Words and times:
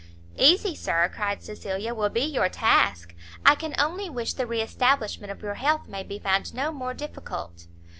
"Easy, 0.39 0.73
Sir," 0.73 1.11
cried 1.13 1.43
Cecilia, 1.43 1.93
"will 1.93 2.09
be 2.09 2.23
your 2.23 2.49
task; 2.49 3.13
I 3.45 3.53
can 3.53 3.75
only 3.77 4.09
wish 4.09 4.33
the 4.33 4.47
re 4.47 4.59
establishment 4.59 5.31
of 5.31 5.43
your 5.43 5.53
health 5.53 5.87
may 5.87 6.01
be 6.01 6.17
found 6.17 6.55
no 6.55 6.71
more 6.71 6.95
difficult." 6.95 7.67